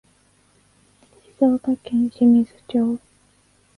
[1.37, 2.97] 静岡県清水町